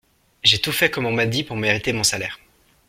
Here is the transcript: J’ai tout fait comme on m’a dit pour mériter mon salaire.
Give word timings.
J’ai 0.41 0.57
tout 0.57 0.71
fait 0.71 0.89
comme 0.89 1.05
on 1.05 1.11
m’a 1.11 1.27
dit 1.27 1.43
pour 1.43 1.55
mériter 1.57 1.93
mon 1.93 2.01
salaire. 2.03 2.39